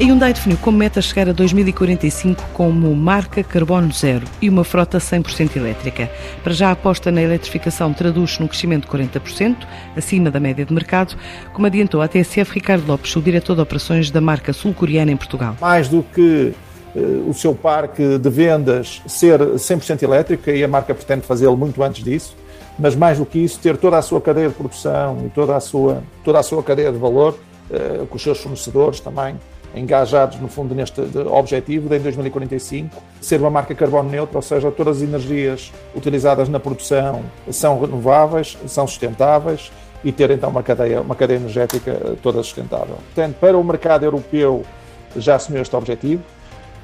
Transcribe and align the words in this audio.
a 0.00 0.02
Hyundai 0.02 0.32
definiu 0.32 0.56
como 0.56 0.78
meta 0.78 1.02
chegar 1.02 1.28
a 1.28 1.32
2045 1.32 2.42
como 2.54 2.96
marca 2.96 3.44
carbono 3.44 3.92
zero 3.92 4.26
e 4.40 4.48
uma 4.48 4.64
frota 4.64 4.96
100% 4.96 5.56
elétrica. 5.56 6.10
Para 6.42 6.54
já 6.54 6.68
a 6.68 6.72
aposta 6.72 7.12
na 7.12 7.20
eletrificação 7.20 7.92
traduz-se 7.92 8.40
num 8.40 8.48
crescimento 8.48 8.84
de 8.84 8.90
40%, 8.90 9.56
acima 9.94 10.30
da 10.30 10.40
média 10.40 10.64
de 10.64 10.72
mercado, 10.72 11.18
como 11.52 11.66
adiantou 11.66 12.00
a 12.00 12.08
TSF 12.08 12.54
Ricardo 12.54 12.86
Lopes, 12.86 13.14
o 13.14 13.20
diretor 13.20 13.54
de 13.54 13.60
operações 13.60 14.10
da 14.10 14.22
marca 14.22 14.54
sul-coreana 14.54 15.12
em 15.12 15.18
Portugal. 15.18 15.54
Mais 15.60 15.86
do 15.86 16.02
que 16.02 16.54
uh, 16.94 17.28
o 17.28 17.34
seu 17.34 17.54
parque 17.54 18.16
de 18.16 18.30
vendas 18.30 19.02
ser 19.06 19.38
100% 19.38 20.02
elétrico, 20.02 20.48
e 20.48 20.64
a 20.64 20.68
marca 20.68 20.94
pretende 20.94 21.26
fazê-lo 21.26 21.58
muito 21.58 21.82
antes 21.82 22.02
disso, 22.02 22.34
mas 22.78 22.96
mais 22.96 23.18
do 23.18 23.26
que 23.26 23.38
isso, 23.38 23.60
ter 23.60 23.76
toda 23.76 23.98
a 23.98 24.02
sua 24.02 24.22
cadeia 24.22 24.48
de 24.48 24.54
produção 24.54 25.26
e 25.26 25.28
toda 25.28 25.54
a 25.54 25.60
sua, 25.60 26.02
toda 26.24 26.38
a 26.38 26.42
sua 26.42 26.62
cadeia 26.62 26.90
de 26.90 26.96
valor, 26.96 27.38
uh, 27.70 28.06
com 28.06 28.16
os 28.16 28.22
seus 28.22 28.40
fornecedores 28.40 28.98
também, 28.98 29.36
engajados 29.74 30.40
no 30.40 30.48
fundo 30.48 30.74
neste 30.74 31.00
objetivo 31.26 31.88
de 31.88 31.96
em 31.96 32.00
2045 32.00 33.02
ser 33.20 33.40
uma 33.40 33.50
marca 33.50 33.74
carbono 33.74 34.08
neutra, 34.10 34.38
ou 34.38 34.42
seja, 34.42 34.70
todas 34.70 34.98
as 34.98 35.02
energias 35.02 35.72
utilizadas 35.94 36.48
na 36.48 36.58
produção 36.58 37.22
são 37.50 37.80
renováveis, 37.80 38.58
são 38.66 38.86
sustentáveis 38.86 39.70
e 40.02 40.10
ter 40.10 40.30
então 40.30 40.50
uma 40.50 40.62
cadeia, 40.62 41.00
uma 41.00 41.14
cadeia 41.14 41.38
energética 41.38 42.16
toda 42.22 42.42
sustentável. 42.42 42.96
Portanto, 43.14 43.36
para 43.38 43.56
o 43.56 43.62
mercado 43.62 44.04
europeu 44.04 44.64
já 45.16 45.36
assumiu 45.36 45.62
este 45.62 45.74
objetivo, 45.74 46.22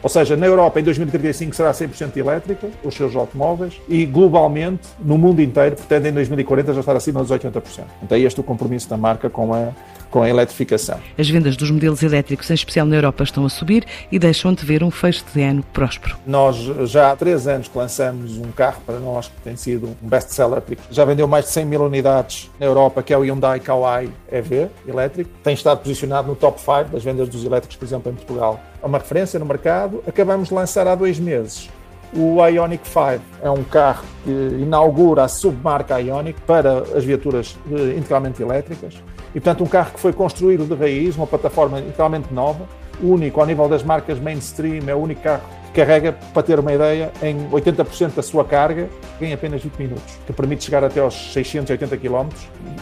ou 0.06 0.08
seja, 0.08 0.36
na 0.36 0.46
Europa 0.46 0.78
em 0.78 0.84
2035 0.84 1.56
será 1.56 1.72
100% 1.72 2.16
elétrica, 2.16 2.68
os 2.84 2.94
seus 2.94 3.16
automóveis, 3.16 3.74
e 3.88 4.06
globalmente, 4.06 4.86
no 5.00 5.18
mundo 5.18 5.42
inteiro, 5.42 5.74
pretende 5.74 6.10
em 6.10 6.12
2040 6.12 6.74
já 6.74 6.78
estar 6.78 6.94
acima 6.94 7.24
dos 7.24 7.32
80%. 7.32 7.82
Então 8.04 8.16
é 8.16 8.20
este 8.20 8.38
o 8.38 8.44
compromisso 8.44 8.88
da 8.88 8.96
marca 8.96 9.28
com 9.28 9.52
a, 9.52 9.70
com 10.08 10.22
a 10.22 10.28
eletrificação. 10.30 11.00
As 11.18 11.28
vendas 11.28 11.56
dos 11.56 11.72
modelos 11.72 12.04
elétricos, 12.04 12.48
em 12.48 12.54
especial 12.54 12.86
na 12.86 12.94
Europa, 12.94 13.24
estão 13.24 13.44
a 13.44 13.48
subir 13.48 13.84
e 14.12 14.16
deixam 14.16 14.54
de 14.54 14.64
ver 14.64 14.84
um 14.84 14.92
fecho 14.92 15.24
de 15.34 15.42
ano 15.42 15.64
próspero. 15.72 16.16
Nós 16.24 16.54
já 16.88 17.10
há 17.10 17.16
três 17.16 17.48
anos 17.48 17.66
que 17.66 17.76
lançamos 17.76 18.38
um 18.38 18.52
carro 18.52 18.80
para 18.86 19.00
nós 19.00 19.26
que 19.26 19.40
tem 19.42 19.56
sido 19.56 19.88
um 20.00 20.08
best-seller, 20.08 20.62
já 20.88 21.04
vendeu 21.04 21.26
mais 21.26 21.46
de 21.46 21.50
100 21.50 21.66
mil 21.66 21.82
unidades 21.82 22.48
na 22.60 22.66
Europa, 22.66 23.02
que 23.02 23.12
é 23.12 23.18
o 23.18 23.22
Hyundai 23.22 23.58
Kauai 23.58 24.08
EV 24.30 24.68
elétrico. 24.86 25.30
Tem 25.42 25.54
estado 25.54 25.80
posicionado 25.80 26.28
no 26.28 26.36
top 26.36 26.60
5 26.60 26.90
das 26.92 27.02
vendas 27.02 27.28
dos 27.28 27.44
elétricos, 27.44 27.76
por 27.76 27.84
exemplo, 27.84 28.12
em 28.12 28.14
Portugal. 28.14 28.60
Uma 28.86 28.98
referência 28.98 29.38
no 29.38 29.46
mercado. 29.46 30.02
Acabamos 30.06 30.48
de 30.48 30.54
lançar 30.54 30.86
há 30.86 30.94
dois 30.94 31.18
meses 31.18 31.68
o 32.14 32.44
Ionic 32.46 32.86
5 32.86 33.20
é 33.42 33.50
um 33.50 33.64
carro 33.64 34.04
que 34.24 34.30
inaugura 34.30 35.24
a 35.24 35.28
submarca 35.28 36.00
Ionic 36.00 36.40
para 36.42 36.78
as 36.96 37.04
viaturas 37.04 37.56
eh, 37.70 37.96
integralmente 37.96 38.42
elétricas 38.42 38.94
e, 39.34 39.40
portanto, 39.40 39.64
um 39.64 39.66
carro 39.66 39.92
que 39.92 40.00
foi 40.00 40.12
construído 40.12 40.64
de 40.64 40.74
raiz, 40.74 41.16
uma 41.16 41.26
plataforma 41.26 41.78
integralmente 41.80 42.32
nova, 42.32 42.66
único 43.02 43.40
ao 43.40 43.46
nível 43.46 43.68
das 43.68 43.82
marcas 43.82 44.18
mainstream, 44.18 44.88
é 44.88 44.94
o 44.94 44.98
único 44.98 45.22
carro 45.22 45.42
carrega, 45.76 46.12
para 46.32 46.42
ter 46.42 46.58
uma 46.58 46.72
ideia, 46.72 47.12
em 47.22 47.36
80% 47.50 48.14
da 48.14 48.22
sua 48.22 48.46
carga 48.46 48.88
em 49.20 49.32
apenas 49.34 49.62
20 49.62 49.74
minutos, 49.76 50.14
que 50.26 50.32
permite 50.32 50.64
chegar 50.64 50.82
até 50.82 51.00
aos 51.00 51.32
680 51.34 51.96
km. 51.98 52.28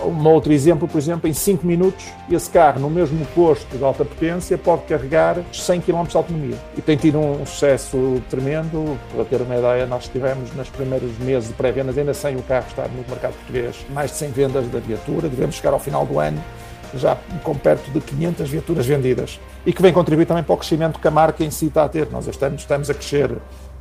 Um 0.04 0.28
outro 0.28 0.52
exemplo, 0.52 0.86
por 0.86 0.98
exemplo, 0.98 1.28
em 1.28 1.32
5 1.32 1.66
minutos, 1.66 2.06
esse 2.30 2.48
carro, 2.50 2.80
no 2.80 2.88
mesmo 2.88 3.26
posto 3.34 3.76
de 3.76 3.82
alta 3.82 4.04
potência, 4.04 4.56
pode 4.56 4.82
carregar 4.82 5.38
100 5.53 5.80
km 5.80 6.04
de 6.04 6.16
autonomia. 6.16 6.56
E 6.76 6.82
tem 6.82 6.97
tido 6.97 7.19
um 7.19 7.44
sucesso 7.44 8.22
tremendo. 8.30 8.97
Para 9.12 9.24
ter 9.24 9.42
uma 9.42 9.56
ideia, 9.56 9.86
nós 9.86 10.06
tivemos 10.08 10.54
nos 10.54 10.69
primeiros 10.69 11.19
meses 11.19 11.48
de 11.48 11.54
pré-vendas, 11.54 11.98
ainda 11.98 12.14
sem 12.14 12.36
o 12.36 12.42
carro 12.42 12.66
estar 12.69 12.88
no 12.88 13.04
mercado 13.08 13.34
português, 13.34 13.84
mais 13.91 14.12
de 14.12 14.19
100 14.19 14.30
vendas 14.30 14.69
da 14.69 14.78
viatura. 14.78 15.28
Devemos 15.28 15.56
chegar 15.56 15.72
ao 15.72 15.80
final 15.80 16.06
do 16.06 16.20
ano 16.20 16.41
já 16.95 17.17
com 17.43 17.55
perto 17.55 17.91
de 17.91 18.00
500 18.00 18.49
viaturas 18.49 18.87
vendidas 18.87 19.41
e 19.65 19.72
que 19.72 19.83
vem 19.83 19.93
contribuir 19.93 20.27
também 20.27 20.43
para 20.43 20.55
o 20.55 20.56
crescimento 20.56 20.99
que 20.99 21.09
a 21.09 21.11
marca 21.11 21.45
em 21.45 21.50
si 21.50 21.67
está 21.67 21.84
a 21.84 21.89
ter. 21.89 22.09
Nós 22.11 22.27
este 22.28 22.45
ano 22.45 22.56
estamos 22.56 22.91
a 22.91 22.95
crescer 22.95 23.31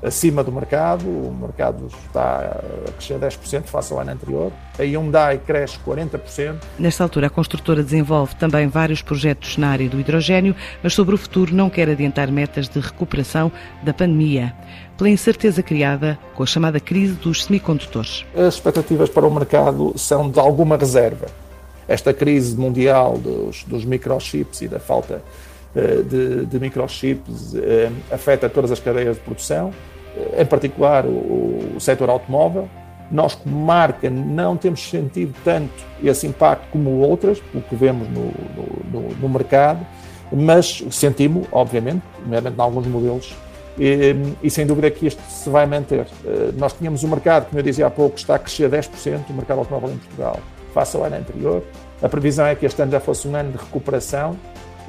acima 0.03 0.43
do 0.43 0.51
mercado, 0.51 1.07
o 1.07 1.33
mercado 1.33 1.87
está 2.05 2.61
a 2.87 2.91
crescer 2.91 3.17
10% 3.17 3.63
face 3.63 3.93
ao 3.93 3.99
ano 3.99 4.11
anterior, 4.11 4.51
a 4.77 4.83
Hyundai 4.83 5.37
cresce 5.37 5.79
40%. 5.85 6.57
Nesta 6.77 7.03
altura, 7.03 7.27
a 7.27 7.29
construtora 7.29 7.81
desenvolve 7.81 8.35
também 8.35 8.67
vários 8.67 9.01
projetos 9.01 9.57
na 9.57 9.69
área 9.69 9.87
do 9.87 9.99
hidrogênio, 9.99 10.55
mas 10.83 10.93
sobre 10.93 11.15
o 11.15 11.17
futuro 11.17 11.55
não 11.55 11.69
quer 11.69 11.89
adiantar 11.89 12.29
metas 12.31 12.67
de 12.67 12.79
recuperação 12.79 13.51
da 13.81 13.93
pandemia, 13.93 14.53
pela 14.97 15.09
incerteza 15.09 15.63
criada 15.63 16.19
com 16.35 16.43
a 16.43 16.45
chamada 16.45 16.79
crise 16.79 17.13
dos 17.13 17.45
semicondutores. 17.45 18.25
As 18.35 18.55
expectativas 18.55 19.09
para 19.09 19.25
o 19.25 19.33
mercado 19.33 19.93
são 19.95 20.29
de 20.29 20.39
alguma 20.39 20.75
reserva. 20.75 21.27
Esta 21.87 22.13
crise 22.13 22.55
mundial 22.55 23.17
dos, 23.17 23.63
dos 23.65 23.83
microchips 23.83 24.61
e 24.61 24.67
da 24.67 24.79
falta 24.79 25.21
uh, 25.75 26.03
de, 26.03 26.45
de, 26.45 26.59
microchips 26.59 27.53
uh, 27.53 27.91
afeta 28.11 28.47
todas 28.47 28.71
as 28.71 28.79
cadeias 28.79 29.17
de 29.17 29.21
produção, 29.21 29.69
uh, 30.15 30.41
em 30.41 30.45
particular 30.45 31.05
o, 31.05 31.75
o 31.75 31.79
setor 31.79 32.09
automóvel. 32.09 32.69
Nós, 33.11 33.35
como 33.35 33.55
marca, 33.55 34.09
não 34.09 34.55
temos 34.55 34.89
sentido 34.89 35.35
tanto 35.43 35.73
esse 36.01 36.25
impacto 36.25 36.65
como 36.71 36.89
outras, 36.99 37.39
o 37.53 37.61
que 37.61 37.75
vemos 37.75 38.07
no, 38.09 38.31
no, 38.91 39.09
no 39.15 39.29
mercado, 39.29 39.85
mas 40.31 40.83
sentimos, 40.89 41.45
obviamente, 41.51 42.01
nomeadamente 42.23 42.59
em 42.59 42.63
alguns 42.63 42.87
modelos, 42.87 43.35
e, 43.77 44.15
e, 44.41 44.49
sem 44.49 44.65
dúvida 44.65 44.89
que 44.89 45.05
isto 45.05 45.21
se 45.29 45.49
vai 45.49 45.65
manter. 45.65 46.07
Nós 46.57 46.73
tínhamos 46.73 47.03
um 47.03 47.07
mercado, 47.07 47.47
como 47.47 47.59
eu 47.59 47.63
dizia 47.63 47.85
há 47.87 47.89
pouco, 47.89 48.17
está 48.17 48.35
a 48.35 48.39
crescer 48.39 48.69
10%, 48.69 49.29
o 49.29 49.33
mercado 49.33 49.59
automóvel 49.59 49.91
em 49.91 49.97
Portugal 49.97 50.39
face 50.73 50.97
ao 50.97 51.03
ano 51.03 51.15
anterior. 51.15 51.63
A 52.01 52.09
previsão 52.09 52.45
é 52.45 52.55
que 52.55 52.65
este 52.65 52.81
ano 52.81 52.91
já 52.91 52.99
fosse 52.99 53.27
um 53.27 53.35
ano 53.35 53.51
de 53.51 53.57
recuperação. 53.57 54.35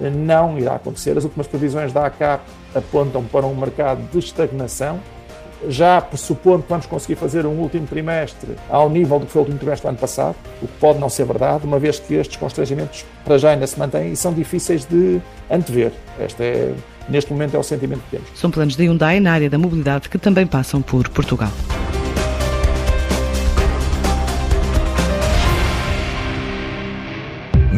Não 0.01 0.59
irá 0.59 0.75
acontecer. 0.75 1.17
As 1.17 1.25
últimas 1.25 1.47
previsões 1.47 1.93
da 1.93 2.07
ACAP 2.07 2.43
apontam 2.75 3.23
para 3.25 3.47
um 3.47 3.55
mercado 3.55 4.01
de 4.11 4.19
estagnação. 4.19 4.99
Já 5.69 6.01
pressupondo 6.01 6.65
que 6.65 6.69
vamos 6.69 6.85
conseguir 6.87 7.15
fazer 7.15 7.47
um 7.47 7.59
último 7.61 7.87
trimestre 7.87 8.55
ao 8.69 8.91
nível 8.91 9.19
do 9.19 9.27
que 9.27 9.33
foi 9.33 9.41
o 9.41 9.45
último 9.45 9.59
trimestre 9.59 9.87
do 9.87 9.91
ano 9.91 9.99
passado, 9.99 10.35
o 10.61 10.67
que 10.67 10.79
pode 10.79 10.99
não 10.99 11.09
ser 11.09 11.25
verdade, 11.25 11.65
uma 11.65 11.79
vez 11.79 11.99
que 11.99 12.15
estes 12.15 12.37
constrangimentos 12.37 13.07
para 13.25 13.39
já 13.39 13.51
ainda 13.51 13.67
se 13.67 13.79
mantêm 13.79 14.13
e 14.13 14.17
são 14.17 14.35
difíceis 14.35 14.85
de 14.85 15.23
antever. 15.51 15.93
Este 16.21 16.43
é, 16.43 16.75
neste 17.09 17.33
momento 17.33 17.55
é 17.55 17.59
o 17.59 17.63
sentimento 17.63 18.03
que 18.03 18.17
temos. 18.17 18.29
São 18.35 18.51
planos 18.51 18.77
de 18.77 18.85
Hyundai 18.85 19.21
na 19.21 19.33
área 19.33 19.49
da 19.49 19.57
mobilidade 19.57 20.11
que 20.11 20.19
também 20.19 20.47
passam 20.47 20.83
por 20.83 21.09
Portugal. 21.09 21.51